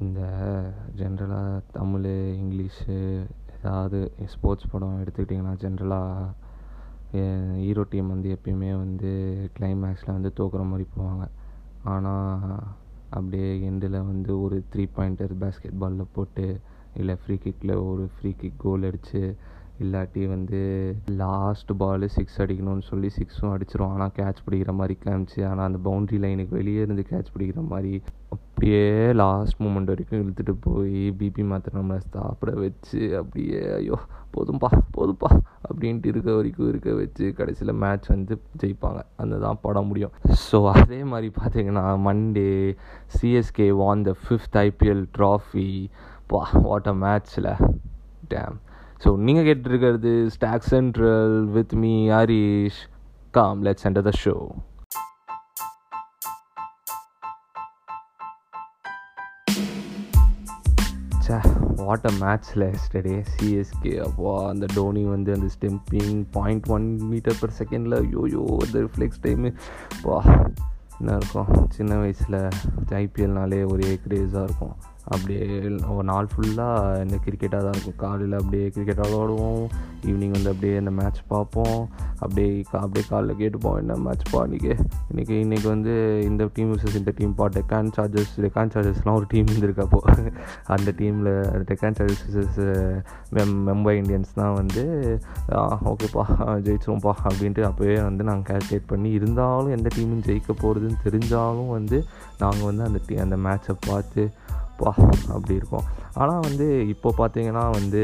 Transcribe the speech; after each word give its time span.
இந்த 0.00 0.20
ஜென்ரலாக 0.96 1.62
தமிழ் 1.72 2.06
இங்கிலீஷு 2.42 2.96
ஏதாவது 3.56 4.12
ஸ்போர்ட்ஸ் 4.26 4.70
படம் 4.70 5.00
எடுத்துக்கிட்டிங்கன்னா 5.02 5.54
ஜென்ரலாக 5.56 6.34
ஹீரோ 7.56 7.82
டீம் 7.90 8.08
வந்து 8.08 8.28
எப்பயுமே 8.36 8.70
வந்து 8.76 9.10
கிளைமேக்ஸில் 9.58 10.14
வந்து 10.16 10.32
தோக்குற 10.36 10.62
மாதிரி 10.64 10.86
போவாங்க. 10.98 11.24
ஆனால் 11.84 12.58
அப்படியே 13.10 13.70
எண்டில் 13.70 13.98
வந்து 14.06 14.40
ஒரு 14.40 14.64
த்ரீ 14.74 14.84
பாயிண்டர் 14.96 15.34
பேஸ்கெட் 15.40 15.78
பாலில் 15.78 16.12
போட்டு 16.12 16.60
இல்லை 16.94 17.16
ஃப்ரீ 17.24 17.36
கிக்கில் 17.36 17.74
ஒரு 17.74 18.08
ஃப்ரீ 18.14 18.32
கிக் 18.32 18.58
கோல் 18.58 18.82
அடித்து 18.82 19.36
இல்லாட்டி 19.80 20.22
வந்து 20.26 20.60
லாஸ்ட் 21.22 21.70
பாலு 21.82 22.08
சிக்ஸ் 22.08 22.40
அடிக்கணும்னு 22.42 22.84
சொல்லி 22.88 23.08
சிக்ஸும் 23.18 23.52
அடிச்சிரும். 23.54 23.92
ஆனால் 23.94 24.14
கேட்ச் 24.18 24.44
பிடிக்கிற 24.46 24.72
மாதிரி 24.80 24.96
காமிச்சு 25.04 25.40
ஆனால் 25.50 25.68
அந்த 25.68 25.78
பவுண்ட்ரி 25.88 26.18
லைனுக்கு 26.24 26.58
வெளியே 26.60 26.82
இருந்து 26.82 27.04
கேட்ச் 27.10 27.32
பிடிக்கிற 27.34 27.62
மாதிரி 27.72 27.92
அப்படியே 28.34 29.12
லாஸ்ட் 29.22 29.60
மூமெண்ட் 29.62 29.92
வரைக்கும் 29.92 30.20
இழுத்துட்டு 30.22 30.54
போய் 30.66 30.98
பிபி 31.20 31.44
மாத்திரை 31.52 31.74
நம்மளை 31.80 32.02
சாப்பிட 32.16 32.52
வச்சு 32.64 33.00
அப்படியே 33.20 33.60
ஐயோ 33.78 33.96
போதும்பா 34.34 34.68
போதும்பா 34.96 35.30
அப்படின்ட்டு 35.68 36.10
இருக்க 36.12 36.30
வரைக்கும் 36.36 36.68
இருக்க 36.68 36.90
வச்சு 36.94 37.34
கடைசியில் 37.38 37.80
மேட்ச் 37.82 38.08
வந்து 38.08 38.34
ஜெயிப்பாங்க. 38.62 39.00
அந்த 39.16 39.38
தான் 39.38 39.60
படம் 39.62 39.86
முடியும். 39.86 40.14
ஸோ 40.46 40.58
அதே 40.72 41.04
மாதிரி 41.04 41.32
பார்த்தீங்கன்னா 41.40 41.86
Monday 42.06 42.76
CSK 43.16 43.68
won 43.82 44.04
the 44.08 44.14
fifth 44.24 44.58
IPL 44.66 45.04
trophy 45.18 45.68
வா 46.28 46.44
வாட் 46.68 46.86
அ 46.86 46.94
மேட்ச்சில் 47.06 47.50
டேம் 48.34 48.58
ஸோ 49.04 49.16
நீங்கள் 49.16 49.44
கேட்டுருக்கிறது 49.44 50.26
stock 50.26 50.62
central 50.62 51.46
with 51.46 51.72
me 51.74 51.94
Harish 52.08 52.80
com 53.30 53.64
let's 53.64 53.86
under 53.88 54.06
the 54.08 54.12
show 54.24 54.34
say 61.26 61.36
what 61.76 62.06
a 62.10 62.12
மேட்ச்சில் 62.20 62.64
எஸ்டே 62.68 63.14
சிஎஸ்கே 63.32 63.92
அப்போ 63.98 64.48
அந்த 64.48 64.66
டோனி 64.74 65.04
வந்து 65.04 65.32
அந்த 65.32 65.48
stumping 65.56 66.24
point 66.30 66.66
one 66.66 66.86
metre 67.02 67.38
per 67.40 67.56
செகண்டில் 67.58 67.98
ஐயோயோ 68.02 68.44
அந்த 68.64 68.76
ரிஃப்ளெக்ஸ் 68.78 69.22
டைமு 69.22 69.50
வா 70.02 70.18
என்ன 70.98 71.16
இருக்கும்? 71.16 71.68
சின்ன 71.68 71.96
வயசில் 71.96 72.40
ஐபிஎல்னாலே 72.88 73.66
ஒரே 73.72 73.98
க்ரேஸாக 74.08 74.44
இருக்கும். 74.44 74.74
அப்படியே 75.04 75.46
ஒரு 75.94 76.06
நாள் 76.10 76.28
ஃபுல்லாக 76.32 77.00
இந்த 77.04 77.16
கிரிக்கெட்டாக 77.24 77.62
தான் 77.62 77.74
இருக்கும். 77.74 77.96
காலையில் 77.96 78.36
அப்படியே 78.38 78.68
கிரிக்கெட் 78.68 79.02
விளாடுவோம் 79.06 79.62
ஈவினிங் 80.06 80.34
வந்து 80.36 80.50
அப்படியே 80.50 80.76
இந்த 80.76 80.90
மேட்ச் 80.90 81.20
பார்ப்போம். 81.28 81.78
அப்படியே 82.18 82.64
அப்படியே 82.70 83.04
காலைல 83.10 83.32
கேட்டுப்போம் 83.40 83.78
என்ன 83.78 83.96
மேட்ச் 83.96 84.26
பா 84.30 84.44
இன்றைக்கி 84.44 84.72
இன்றைக்கி 85.12 85.34
இன்றைக்கி 85.44 85.66
வந்து 85.66 85.94
இந்த 86.24 86.48
டீம் 86.54 86.70
விசஸ் 86.74 86.98
இந்த 86.98 87.12
டீம் 87.16 87.34
பா 87.34 87.46
டெக்கான் 87.46 87.90
சார்ஜர்ஸ் 87.96 88.34
டெக்கான் 88.40 88.72
சார்ஜர்ஸ்லாம் 88.74 89.18
ஒரு 89.20 89.26
டீம் 89.28 89.46
இருந்திருக்கப்போ 89.46 90.00
அந்த 90.66 90.94
டீமில் 90.98 91.30
டெக்கான் 91.70 91.96
சார்ஜர்ஸ் 91.98 92.24
விசஸ் 92.28 92.60
மெம் 93.30 93.54
மும்பை 93.68 93.94
இந்தியன்ஸ் 94.02 94.32
தான் 94.34 94.54
வந்து 94.54 94.84
ஓகேப்பா 95.92 96.24
ஜெயிச்சிருவோம்ப்பா 96.66 97.14
அப்படின்ட்டு 97.24 97.64
அப்போவே 97.70 98.02
வந்து 98.02 98.24
நாங்கள் 98.24 98.48
கேல்குலேட் 98.50 98.86
பண்ணி 98.86 99.10
இருந்தாலும் 99.10 99.70
எந்த 99.70 99.90
டீமும் 99.96 100.24
ஜெயிக்க 100.26 100.52
போகிறதுன்னு 100.62 101.02
தெரிஞ்சாலும் 101.04 101.68
வந்து 101.68 102.04
நாங்கள் 102.38 102.64
வந்து 102.64 102.84
அந்த 102.84 103.00
டீ 103.06 103.16
அந்த 103.16 103.36
மேட்ச்சை 103.36 103.74
பார்த்து 103.86 104.24
பா 104.84 104.92
அப்படி 105.34 105.54
இருக்கும். 105.60 105.86
ஆனால் 106.22 106.46
வந்து 106.48 106.68
இப்போ 106.94 107.10
பார்த்தீங்கன்னா 107.20 107.66
வந்து 107.78 108.02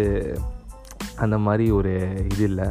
அந்த 1.25 1.39
மாதிரி 1.47 1.65
ஒரு 1.79 1.95
இது 2.33 2.45
இல்லை. 2.51 2.69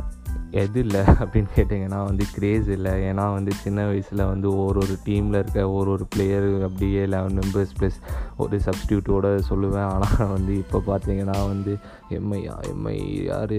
எது 0.61 0.79
இல்லை 0.83 0.99
அப்படின்னு 1.21 1.49
கேட்டிங்கன்னா 1.55 1.97
வந்து 2.09 2.23
க்ரேஸ் 2.35 2.67
இல்லை. 2.75 2.91
ஏன்னா 3.07 3.23
வந்து 3.35 3.51
சின்ன 3.63 3.79
வயசில் 3.87 4.21
வந்து 4.29 4.47
ஒரு 4.63 4.77
ஒரு 4.83 4.93
டீமில் 5.07 5.37
இருக்க 5.39 5.63
ஒரு 5.77 5.89
ஒரு 5.95 6.05
பிளேயர் 6.13 6.47
அப்படியே 6.67 7.01
லெவன் 7.13 7.35
மெம்பர்ஸ் 7.39 7.73
ப்ளஸ் 7.79 7.97
ஒரு 8.43 8.57
சப்ஸ்டியூட்டோட 8.67 9.29
சொல்லுவேன். 9.49 9.89
ஆனால் 9.95 10.31
வந்து 10.35 10.53
இப்போ 10.63 10.79
பார்த்தீங்கன்னா 10.87 11.37
வந்து 11.51 11.73
எம்ஐயா 12.19 12.55
எம்ஐ 12.71 12.95
யார்? 13.31 13.57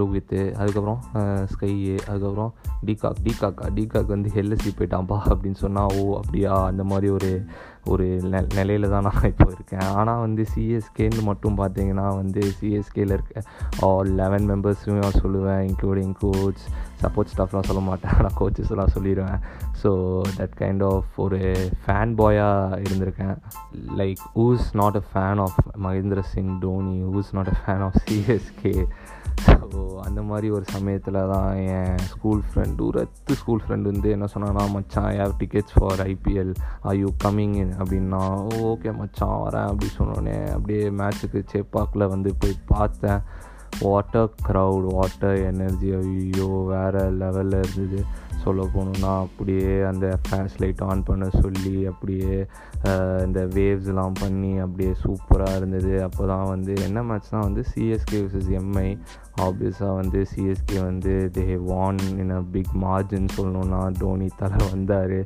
ரோஹித்து 0.00 0.40
அதுக்கப்புறம் 0.60 1.00
ஸ்கையு 1.54 1.96
அதுக்கப்புறம் 2.10 2.52
டிகாக் 2.88 3.20
டிகாக்கா 3.26 3.66
டிகாக் 3.78 4.14
வந்து 4.16 4.30
எல்எஸ்சி 4.42 4.72
போயிட்டான்ப்பா 4.78 5.18
அப்படின்னு 5.32 5.60
சொன்னால் 5.64 5.92
ஓ 5.98 6.04
அப்படியா? 6.20 6.54
அந்த 6.70 6.84
மாதிரி 6.92 7.10
ஒரு 7.18 7.32
ஒரு 7.84 8.04
நெ 8.04 8.40
நிலையில 8.54 8.88
தான் 8.88 9.02
நான் 9.02 9.24
இப்போ 9.24 9.52
இருக்கேன். 9.52 9.88
ஆனால் 9.94 10.20
வந்து 10.20 10.46
சிஎஸ்கேன்னு 10.54 11.22
மட்டும் 11.22 11.58
பார்த்தீங்கன்னா 11.58 12.14
வந்து 12.16 12.40
சிஎஸ்கேயில் 12.60 13.12
இருக்க 13.12 13.42
ஆல் 13.80 14.10
லெவன் 14.12 14.50
மெம்பர்ஸுமே 14.50 14.98
நான் 14.98 15.20
சொல்லுவேன் 15.22 15.62
இன்க்ளூடிங் 15.70 16.14
கோச் 16.20 16.64
சப்போர்ட் 17.02 17.32
ஸ்டாஃப்லாம் 17.32 17.68
சொல்ல 17.70 17.82
மாட்டேன் 17.88 18.16
நான் 18.24 18.38
கோச்சஸ்லாம் 18.40 18.94
சொல்லிடுவேன். 18.96 19.40
ஸோ 19.82 19.90
தட் 20.40 20.56
கைண்ட் 20.62 20.84
ஆஃப் 20.92 21.20
ஒரு 21.24 21.40
ஃபேன் 21.84 22.12
பாயாக 22.20 22.80
இருந்திருக்கேன். 22.86 23.36
Like 24.02 24.22
who's 24.38 24.66
not 24.82 25.00
a 25.02 25.04
fan 25.12 25.42
of 25.46 25.60
Mahendra 25.86 26.22
Singh 26.34 26.52
Dhoni? 26.66 26.98
Who's 27.14 27.32
not 27.38 27.52
a 27.54 27.56
fan 27.62 27.84
of 27.88 27.98
CSK 28.04 28.74
so 29.44 29.80
அந்த 30.06 30.20
மாதிரி 30.28 30.48
ஒரு 30.56 30.64
சமயத்தில் 30.72 31.18
தான் 31.32 31.50
என் 31.74 32.00
ஸ்கூல் 32.12 32.40
ஃப்ரெண்டு 32.48 32.86
ரத்து 32.96 33.34
ஸ்கூல் 33.40 33.62
ஃப்ரெண்டு 33.64 33.90
வந்து 33.90 34.08
என்ன 34.16 34.26
சொன்னான்னா 34.32 34.64
மச்சான் 34.74 35.08
air 35.20 35.36
tickets 35.42 35.76
for 35.76 36.00
IPL 36.06 36.52
are 36.88 36.98
you 37.02 37.10
coming 37.24 37.54
in 37.62 37.72
அப்படின்னா 37.78 38.22
ஓகே 38.70 38.92
மச்சான் 39.00 39.38
வரேன். 39.44 39.68
அப்படி 39.70 39.88
சொன்னோடனே 39.98 40.36
அப்படியே 40.56 40.82
மேட்ச்சுக்கு 41.00 41.42
சேப்பாக்கில் 41.52 42.10
வந்து 42.14 42.32
போய் 42.42 42.56
பார்த்தேன். 42.74 43.22
வாட்டர் 43.78 44.30
க்ரௌட் 44.48 44.86
வாட்டர் 44.92 45.38
எனர்ஜி 45.44 45.92
ஐயோ 45.94 46.48
வேறு 46.66 47.02
லெவலில் 47.10 47.62
இருந்தது. 47.62 48.04
சொல்ல 48.44 48.62
போகணுன்னா 48.74 49.12
அப்படியே 49.24 49.72
அந்த 49.90 50.06
ஃபேன்ஸ் 50.24 50.56
லைட் 50.62 50.82
ஆன் 50.88 51.06
பண்ண 51.08 51.26
சொல்லி 51.40 51.74
அப்படியே 51.90 52.34
இந்த 53.26 53.40
வேவ்ஸ்லாம் 53.56 54.20
பண்ணி 54.20 54.52
அப்படியே 54.64 54.92
சூப்பராக 55.04 55.58
இருந்தது. 55.60 55.92
அப்போ 56.06 56.22
தான் 56.32 56.46
வந்து 56.54 56.74
என்ன 56.86 57.02
மேட்ச்னால் 57.08 57.46
வந்து 57.48 57.64
சிஎஸ்கே 57.72 58.20
விசஸ் 58.24 58.50
எம்ஐ 58.60 58.88
ஆப்வியஸாக 59.46 59.98
வந்து 60.00 60.20
சிஎஸ்கே 60.32 60.78
வந்து 60.88 61.14
they 61.36 61.46
won 61.70 62.00
in 62.22 62.34
a 62.38 62.40
big 62.54 62.74
margin 62.84 63.28
சொல்லணுன்னா 63.36 63.80
தோனி 64.00 64.28
தலை 64.40 64.60
வந்தார். 64.72 65.18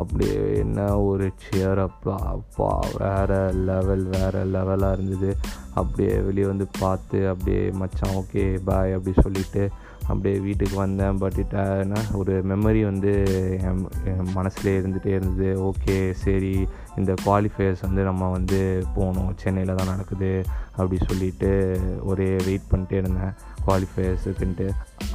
அப்படியே 0.00 0.40
என்ன 0.62 0.86
ஒரு 1.08 1.26
சேர் 1.44 1.80
அப்பா 1.88 2.16
அப்பா 2.36 2.70
வேறு 3.00 3.40
லெவல் 3.68 4.04
வேறு 4.14 4.42
லெவலாக 4.54 4.96
இருந்தது. 4.96 5.30
அப்படியே 5.80 6.14
வெளியே 6.26 6.46
வந்து 6.52 6.66
பார்த்து 6.82 7.18
அப்படியே 7.32 7.62
மச்சான் 7.80 8.16
ஓகே 8.20 8.44
பாய் 8.68 8.94
அப்படி 8.96 9.14
சொல்லிவிட்டு 9.24 9.64
அப்படியே 10.12 10.38
வீட்டுக்கு 10.38 10.76
வந்தேன் 10.76 11.18
பட் 11.18 11.38
என்ன 11.82 12.02
ஒரு 12.12 12.34
மெமரி 12.50 12.82
வந்து 12.84 13.12
என் 13.68 13.82
என் 14.10 14.32
மனசுலேயே 14.36 14.78
இருந்துகிட்டே 14.80 15.12
இருந்தது. 15.16 15.48
ஓகே 15.62 15.96
சரி 16.24 16.54
இந்த 16.96 17.12
குவாலிஃபயர்ஸ் 17.24 17.84
வந்து 17.86 18.02
நம்ம 18.02 18.30
வந்து 18.30 18.58
போகணும் 18.94 19.30
சென்னையில் 19.36 19.74
தான் 19.74 19.92
நடக்குது 19.92 20.30
அப்படி 20.76 20.98
சொல்லிட்டு 21.08 21.50
ஒரே 22.02 22.28
வெயிட் 22.46 22.70
பண்ணிட்டே 22.70 22.98
இருந்தேன் 23.02 23.32
குவாலிஃபயர்ஸுக்குன்ட்டு 23.66 24.66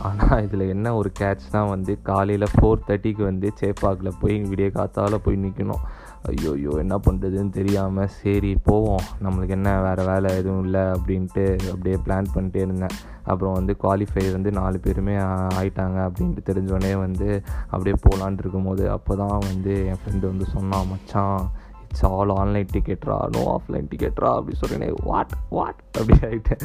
ஆனால் 0.01 0.43
இதில் 0.43 0.65
என்ன 0.67 0.87
ஒரு 0.95 1.09
கேட்ச்னால் 1.19 1.69
வந்து 1.69 1.93
காலையில் 2.01 2.53
ஃபோர் 2.53 2.85
தேர்ட்டிக்கு 2.87 3.23
வந்து 3.23 3.47
சேப்பாக்கில் 3.61 4.19
போய் 4.19 4.35
விடிய 4.43 4.69
காத்தால் 4.71 5.23
போய் 5.23 5.43
நிற்கணும் 5.43 5.85
ஐயோ 6.31 6.51
ஐயோ 6.57 6.71
என்ன 6.83 6.95
பண்ணுறதுன்னு 7.05 7.51
தெரியாமல் 7.57 8.09
சரி 8.15 8.51
போவோம். 8.69 9.05
நம்மளுக்கு 9.25 9.53
என்ன 9.57 9.69
வேறு 9.85 10.03
வேலை 10.09 10.29
எதுவும் 10.39 10.63
இல்லை 10.65 10.83
அப்படின்ட்டு 10.95 11.45
அப்படியே 11.73 11.97
பிளான் 12.05 12.33
பண்ணிட்டே 12.33 12.63
இருந்தேன். 12.65 12.95
அப்புறம் 13.31 13.55
வந்து 13.59 13.73
குவாலிஃபை 13.83 14.25
வந்து 14.33 14.51
நாலு 14.59 14.79
பேருமே 14.85 15.15
ஆயிட்டாங்க 15.59 15.99
அப்படின்ட்டு 16.07 16.47
தெரிஞ்சோடனே 16.49 16.91
வந்து 17.05 17.29
அப்படியே 17.71 17.95
போகலான் 18.05 18.41
இருக்கும்போது 18.43 18.83
அப்போ 18.95 19.15
தான் 19.23 19.37
வந்து 19.49 19.73
என் 19.91 20.01
ஃப்ரெண்டு 20.01 20.25
வந்து 20.31 20.47
சொன்னான் 20.55 20.89
மச்சான் 20.91 21.41
இட்ஸ் 21.85 22.05
ஆல் 22.11 22.35
ஆன்லைன் 22.41 22.69
டிக்கெட்ரா 22.75 23.17
நோ 23.35 23.43
ஆஃப்லைன் 23.55 23.89
டிக்கெட்ரா 23.93 24.31
அப்படி 24.37 24.57
சொல்லினே 24.63 24.89
வாட் 25.09 25.35
வாட் 25.57 25.81
அப்படி 25.99 26.17
ஆகிட்டேன் 26.29 26.63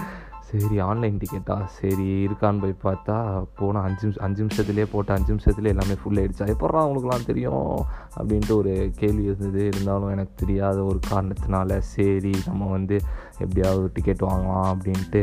சரி 0.53 0.79
ஆன்லைன் 0.81 1.19
டிக்கெட்டா 1.19 1.55
சரி 1.77 2.07
இருக்கான்னு 2.27 2.61
போய் 2.61 2.75
பார்த்தா 2.83 3.15
போனால் 3.59 3.85
அஞ்சு 3.89 4.03
நிமிஷம் 4.03 4.25
அஞ்சு 4.25 4.41
நிமிஷத்துலேயே 4.45 4.87
போட்டு 4.93 5.13
அஞ்சு 5.13 5.31
நிமிஷத்துலேயே 5.35 5.73
எல்லாமே 5.75 5.95
ஃபுல் 6.01 6.19
ஆகிடுச்சா 6.23 6.47
எப்பட்றா 6.55 6.81
அவங்களுக்குலாம் 6.83 7.29
தெரியும்? 7.31 7.87
அப்படின்ட்டு 8.17 8.57
ஒரு 8.57 8.73
கேள்வி 8.97 9.23
இருந்தது. 9.23 9.63
இருந்தாலும் 9.67 10.11
எனக்கு 10.11 10.35
தெரியாத 10.37 10.79
ஒரு 10.85 11.01
காரணத்தினால 11.11 11.79
சரி 11.93 12.35
நம்ம 12.47 12.69
வந்து 12.71 12.97
எப்படியாவது 13.39 13.91
டிக்கெட் 13.95 14.27
வாங்கலாம் 14.29 14.69
அப்படின்ட்டு 14.75 15.23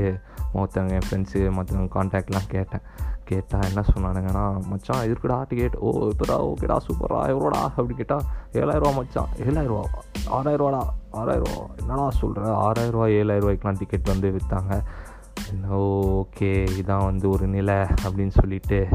மற்றவங்க 0.55 0.93
என் 0.99 1.07
ஃப்ரெண்ட்ஸு 1.07 1.39
மற்றவங்க 1.57 1.91
கான்டாக்ட்லாம் 1.97 2.49
கேட்டேன். 2.55 2.85
கேட்டால் 3.25 3.65
என்ன 3.69 3.81
சொன்னானுங்கன்னா 3.89 4.45
மச்சான் 4.69 5.03
இருக்குடா 5.09 5.35
டிக்கெட் 5.49 5.75
ஓ 5.77 5.89
இப்போடா 6.11 6.37
ஓகேடா 6.49 6.77
சூப்பரா 6.87 7.19
எவ்வளோடா? 7.33 7.59
அப்படி 7.77 7.93
கேட்டால் 7.93 8.25
ஏழாயிரரூவா 8.53 8.93
மச்சான். 8.95 9.29
ஏழாயிரரூவா 9.47 9.83
ஆறாயிரரூவாடா 10.37 10.81
ஆறாயிரரூவா 11.19 11.61
என்னடா 11.81 12.07
சொல்கிறேன் 12.21 12.57
ஆறாயிரரூவா 12.65 13.07
ஏழாயிரரூவாய்க்கெலாம் 13.19 13.79
டிக்கெட் 13.79 14.11
வந்து 14.13 14.29
விற்றாங்க 14.31 14.73
ஓகே 15.71 16.67
இதான் 16.81 17.03
வந்து 17.03 17.29
ஒரு 17.29 17.47
நிலை 17.47 17.73
அப்படின்னு 17.73 18.29
சொல்லிட்டு 18.29 18.87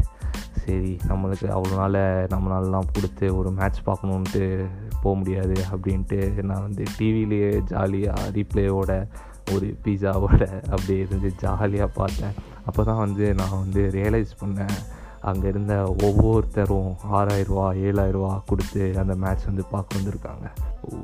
சரி 0.65 0.97
நம்மளுக்கு 1.07 1.45
அவ்வளோ 1.45 1.75
நாள் 1.75 2.27
நம்மளாலலாம் 2.27 2.93
கொடுத்து 2.93 3.37
ஒரு 3.37 3.51
மேட்ச் 3.51 3.77
பார்க்கணுன்ட்டு 3.85 4.65
போக 5.01 5.17
முடியாது 5.17 5.53
அப்படின்ட்டு 5.71 6.43
நான் 6.43 6.61
வந்து 6.61 6.83
டிவிலேயே 6.99 7.63
ஜாலியாக 7.63 8.21
ரீப்ளேயோட 8.29 9.07
ஒரு 9.51 9.77
பீஸாவோட 9.83 10.63
அப்படியே 10.63 10.99
இருந்து 10.99 11.33
ஜாலியாக 11.35 11.91
பார்த்தேன். 11.93 12.33
அப்போ 12.65 12.83
தான் 12.83 12.97
வந்து 12.97 13.33
நான் 13.33 13.59
வந்து 13.59 13.89
ரியலைஸ் 13.93 14.45
பண்ணேன் 14.45 14.77
அங்கே 15.29 15.47
இருந்த 15.47 15.75
ஒவ்வொருத்தரும் 16.07 16.89
ஆறாயிரரூவா 17.17 17.67
ஏழாயிரரூவா 17.87 18.33
கொடுத்து 18.49 18.81
அந்த 19.01 19.13
மேட்ச் 19.23 19.45
வந்து 19.45 19.63
பார்க்க 19.71 19.97
வந்திருக்காங்க. 19.97 20.45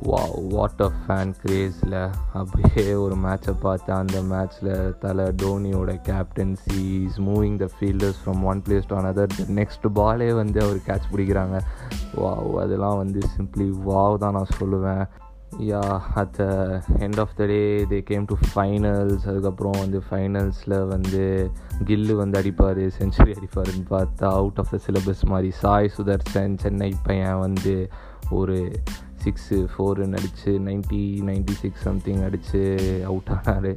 வா 0.09 0.19
வாட் 0.49 0.81
ஆஃப் 0.85 0.97
ஃபேன் 1.03 1.31
கிரேஸில் 1.43 1.95
அப்படியே 2.39 2.93
ஒரு 3.03 3.15
மேட்சை 3.15 3.53
பார்த்து 3.61 3.93
அந்த 3.93 4.17
மேட்ச்சில் 4.31 4.97
தலை 4.99 5.25
டோனியோட 5.43 5.93
captaincy 6.09 6.83
is 7.07 7.19
moving 7.21 7.57
the 7.63 7.69
fielders 7.75 8.21
from 8.25 8.43
one 8.51 8.61
place 8.67 8.89
to 8.91 8.97
another 9.01 9.33
next 9.59 9.87
பாலே 9.99 10.29
வந்து 10.41 10.61
அவர் 10.65 10.85
கேட்ச் 10.89 11.11
பிடிக்கிறாங்க. 11.13 11.59
வாவ் 12.21 12.53
அதெல்லாம் 12.65 12.97
வந்து 12.97 13.21
சிம்பிளி 13.35 13.67
வாவ் 13.89 14.21
தான் 14.25 14.37
நான் 14.39 14.55
சொல்லுவேன். 14.59 15.03
Yeah 15.51 15.79
at 16.15 16.31
the 16.31 16.43
end 16.99 17.19
of 17.19 17.33
the 17.35 17.45
day 17.45 17.85
they 17.85 17.99
came 18.01 18.25
to 18.25 18.35
finals 18.53 19.27
அதுக்கப்புறம் 19.27 19.77
வந்து 19.79 20.01
ஃபைனல்ஸில் 20.09 20.87
வந்து 20.87 21.23
கில்லு 21.83 22.13
வந்து 22.13 22.39
அடிப்பார் 22.39 22.81
செஞ்சுரி 22.97 23.31
அடிப்பாருன்னு 23.31 23.85
பார்த்தா 23.89 24.27
அவுட் 24.31 24.59
ஆஃப் 24.59 24.71
த 24.71 24.79
சிலபஸ் 24.85 25.25
மாதிரி 25.25 25.51
சாய் 25.51 25.93
சுதர்சன் 25.97 26.55
சென்னை 26.57 26.93
பையன் 27.03 27.39
வந்து 27.39 27.89
ஒரு 28.31 28.57
சிக்ஸு 29.23 29.57
ஃபோரு 29.71 30.05
அடித்து 30.17 30.51
நைன்ட்டி 30.67 31.01
நைன்ட்டி 31.29 31.55
சிக்ஸ் 31.61 31.83
சம்திங் 31.87 32.21
அடித்து 32.27 32.61
அவுட் 33.09 33.31
ஆனார். 33.35 33.71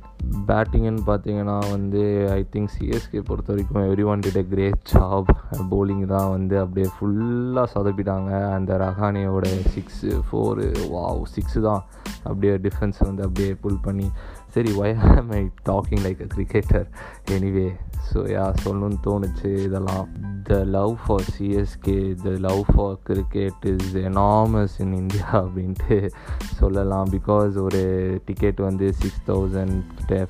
பேட்டிங்குன்னு 0.49 1.03
பார்த்தீங்கன்னா 1.11 1.57
வந்து 1.75 2.03
ஐ 2.37 2.41
திங்க் 2.55 2.73
சிஎஸ்கே 2.77 3.23
பொறுத்த 3.29 3.53
வரைக்கும் 3.53 3.87
everyone 4.13 4.23
did 4.27 4.41
a 4.43 4.45
great 4.53 4.83
job 4.93 5.31
bowling 5.73 6.05
தான் 6.15 6.31
வந்து 6.37 6.57
அப்படியே 6.65 6.89
ஃபுல்லாக 6.97 7.67
சொதப்பிட்டாங்க. 7.75 8.31
அந்த 8.57 8.79
ரஹானியோட 8.85 9.47
சிக்ஸு 9.75 10.13
ஃபோரு 10.29 10.67
வாவ் 10.95 11.25
சிக்ஸு 11.37 11.63
தான் 11.69 11.85
அப்படியே 12.29 12.55
டிஃபென்ஸ் 12.69 13.01
வந்து 13.09 13.23
அப்படியே 13.27 13.51
புல் 13.65 13.85
பண்ணி. 13.89 14.09
சரி 14.57 14.73
why 14.81 14.97
am 15.11 15.33
I 15.41 15.43
talking 15.71 16.05
like 16.07 16.21
a 16.27 16.29
cricketer 16.35 16.87
anyway 17.37 17.69
so 18.11 18.21
yeah 18.37 18.45
சொல்லணும்னு 18.65 19.01
தோணுச்சு 19.07 19.51
இதெல்லாம். 19.69 20.07
The 20.49 20.57
love 20.65 20.95
for 21.03 21.27
CSK 21.35 21.97
the 22.23 22.31
love 22.47 22.63
for 22.73 22.97
cricket 23.09 23.65
is 23.71 23.95
enormous 24.09 24.75
in 24.79 24.93
India 24.93 25.29
அப்படின்ட்டு 25.33 26.11
சொல்லலாம். 26.59 27.09
பிகாஸ் 27.11 27.55
ஒரு 27.63 27.83
டிக்கெட் 28.25 28.61
வந்து 28.67 28.93
six 28.93 29.23
thousand 29.27 29.77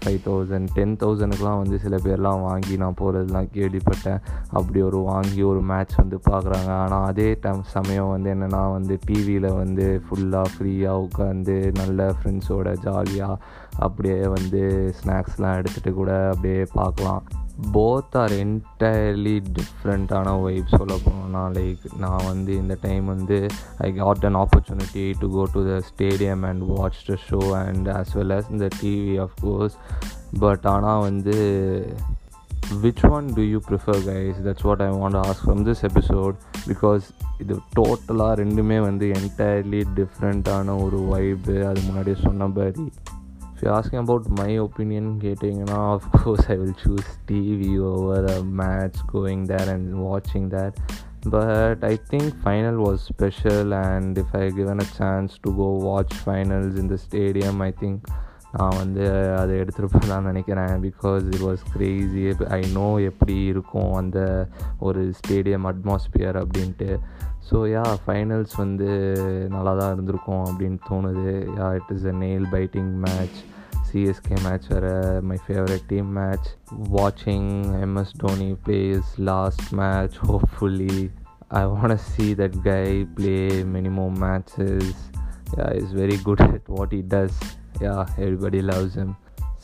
five 0.05 0.21
thousand 0.29 0.69
ten 0.75 0.97
தௌசண்ட்க்குலாம் 0.97 1.61
வந்து 1.63 1.79
சில 1.79 1.97
பேர்லாம் 1.97 2.45
வாங்கி 2.49 2.77
நான் 2.77 2.99
போகிறதுலாம் 3.01 3.51
கேள்விப்பட்டேன். 3.59 4.23
அப்படி 4.51 4.83
ஒரு 4.83 4.97
வாங்கி 5.11 5.43
ஒரு 5.43 5.63
மேட்ச் 5.73 5.97
வந்து 6.03 6.21
பார்க்குறாங்க. 6.31 6.71
ஆனால் 6.85 7.07
அதே 7.07 7.29
டைம் 7.41 7.63
சமயம் 7.77 8.13
வந்து 8.15 8.35
என்னென்னா 8.35 8.65
வந்து 8.73 8.99
டிவியில் 9.05 9.51
வந்து 9.53 10.03
ஃபுல்லாக 10.07 10.55
ஃப்ரீயாக 10.55 11.07
உட்காந்து 11.09 11.57
நல்ல 11.81 12.15
ஃப்ரெண்ட்ஸோட 12.19 12.77
ஜாலியாக 12.87 13.43
அப்படியே 13.79 14.21
வந்து 14.37 14.63
ஸ்நாக்ஸ்லாம் 15.01 15.59
எடுத்துகிட்டு 15.61 15.93
கூட 16.01 16.13
அப்படியே 16.33 16.67
பார்க்கலாம். 16.73 17.23
போத் 17.73 18.17
ஆர் 18.17 18.33
என்டையர்லி 18.33 19.43
டிஃப்ரெண்ட்டான 19.53 20.43
வைப் 20.43 20.69
சொல்ல 20.69 20.95
போனோம்னா 20.95 21.43
லைக் 21.53 21.85
நான் 21.99 22.27
வந்து 22.27 22.55
இந்த 22.57 22.77
டைம் 22.81 23.05
வந்து 23.07 23.47
I 23.79 23.93
got 23.95 24.25
an 24.25 24.35
opportunity 24.35 25.15
to 25.21 25.31
go 25.31 25.47
to 25.53 25.67
the 25.67 25.83
stadium 25.91 26.43
and 26.43 26.63
watch 26.67 27.05
the 27.07 27.17
show 27.31 27.65
and 27.65 27.89
as 27.89 28.15
well 28.15 28.35
as 28.37 28.51
இந்த 28.51 28.69
டிவி 28.83 29.27
அஃப்கோர்ஸ் 29.27 29.77
பட் 30.39 30.61
ஆனால் 30.63 31.01
வந்து 31.01 31.37
which 32.83 33.11
one 33.11 33.33
do 33.35 33.43
you 33.43 33.59
prefer 33.69 34.03
guys 34.07 34.39
that's 34.45 34.63
what 34.63 34.83
I 34.83 34.89
want 34.89 35.17
ask 35.17 35.43
from 35.47 35.65
this 35.65 35.83
episode 35.83 36.35
because 36.67 37.03
இது 37.39 37.59
டோட்டலாக 37.77 38.39
ரெண்டுமே 38.41 38.81
வந்து 38.81 39.13
entirely 39.13 39.85
டிஃப்ரெண்ட்டான 39.97 40.83
ஒரு 40.83 40.97
வைப்பு 40.97 41.67
அது 41.67 41.81
முன்னாடியே 41.81 42.17
சொன்ன 42.23 42.47
மாதிரி. 42.47 42.93
You 43.65 43.71
asking 43.71 44.01
about 44.01 44.27
my 44.39 44.61
opinion 44.61 45.11
கேட்டிங்கன்னா 45.21 45.79
of course 45.95 46.51
I 46.51 46.57
will 46.57 46.79
choose 46.85 47.11
TV 47.31 47.79
over 47.79 48.25
a 48.25 48.43
match 48.43 48.99
going 49.13 49.47
there 49.47 49.69
and 49.69 49.93
வாட்சிங் 49.95 50.49
there 50.49 50.73
but 51.29 51.85
I 51.85 51.99
think 52.11 52.33
final 52.45 52.77
was 52.77 52.97
special 52.97 53.73
and 53.73 54.19
if 54.19 54.31
I 54.33 54.49
given 54.51 54.81
a 54.81 54.89
chance 54.97 55.35
to 55.47 55.53
go 55.57 55.69
watch 55.81 56.15
finals 56.25 56.77
in 56.79 56.89
the 56.89 56.99
stadium 57.07 57.61
I 57.61 57.73
think 57.81 58.01
நான் 58.53 58.77
வந்து 58.77 59.35
அதை 59.37 59.59
எடுத்துகிட்டு 59.59 60.07
தான் 60.07 60.23
நினைக்கிறேன் 60.23 60.75
because 60.83 61.23
it 61.35 61.41
was 61.41 61.63
crazy 61.73 62.35
I 62.49 62.61
know 62.73 62.99
எப்படி 63.01 63.45
இருக்கும் 63.45 63.93
அந்த 63.95 64.49
ஒரு 64.81 65.13
ஸ்டேடியம் 65.13 65.67
அட்மாஸ்பியர் 65.73 66.37
அப்படின்ட்டு 66.37 66.99
ஸோ 67.49 67.59
யா 67.69 67.83
ஃபைனல்ஸ் 68.05 68.55
வந்து 68.57 68.89
நல்லா 69.49 69.73
தான் 69.75 69.93
இருந்திருக்கும் 69.93 70.45
அப்படின்னு 70.45 70.79
தோணுது. 70.89 71.33
Yeah 71.59 71.67
it 71.79 71.91
is 71.97 72.07
a 72.07 72.15
nail 72.23 72.47
biting 72.51 72.93
match 72.99 73.39
CSK 73.89 74.37
match 74.45 74.69
வேறு 74.69 74.93
மை 75.23 75.37
ஃபேவரட் 75.47 75.85
டீம் 75.87 76.09
மேட்ச் 76.13 76.49
வாட்சிங் 76.95 77.51
MS 77.81 78.15
Dhoni 78.17 78.49
plays 78.65 79.11
last 79.31 79.67
match 79.73 80.17
hopefully 80.27 80.97
I 81.55 81.63
want 81.65 81.99
see 81.99 82.15
see 82.15 82.27
that 82.35 82.57
guy 82.63 82.85
play 83.17 83.37
minimum 83.75 84.17
matches 84.25 85.03
yeah 85.59 85.67
is 85.81 85.93
very 85.95 86.17
good 86.23 86.45
at 86.49 86.65
what 86.77 86.93
it 86.93 87.11
does 87.15 87.39
yeah 87.81 87.95
everybody 88.19 88.63
loves 88.71 88.97
him 88.97 89.15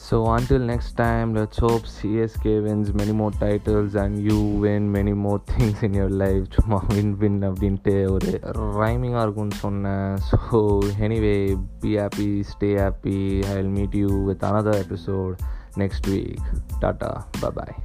so 0.06 0.16
until 0.34 0.62
next 0.72 0.92
time 1.04 1.28
let's 1.38 1.60
hope 1.66 1.86
csk 1.94 2.46
wins 2.66 2.90
many 3.02 3.14
more 3.22 3.32
titles 3.44 3.96
and 4.04 4.14
you 4.28 4.38
win 4.64 4.84
many 4.98 5.14
more 5.26 5.40
things 5.52 5.78
in 5.88 5.94
your 6.02 6.12
life 6.24 6.46
சும்மா 6.58 6.80
win 6.94 7.14
win 7.22 7.40
அப்படின்ட்டு 7.50 7.96
ஒரு 8.16 8.32
ரைமிங்காக 8.82 9.26
இருக்கும்னு 9.26 9.62
சொன்னேன் 9.66 10.14
so 10.30 10.60
anyway 11.08 11.36
be 11.84 11.94
happy 12.02 12.30
stay 12.54 12.72
happy 12.84 13.18
I 13.50 13.56
will 13.60 13.74
meet 13.80 13.98
you 14.04 14.12
with 14.30 14.46
another 14.52 14.78
episode 14.86 15.36
next 15.84 16.06
week 16.16 16.46
tata 16.84 17.12
bye 17.42 17.54
bye 17.60 17.76